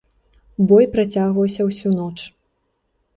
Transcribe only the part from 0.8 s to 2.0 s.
працягваўся ўсю